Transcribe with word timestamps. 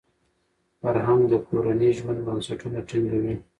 فرهنګ 0.81 1.21
د 1.31 1.33
کورني 1.47 1.89
ژوند 1.97 2.19
بنسټونه 2.25 2.79
ټینګوي. 2.87 3.33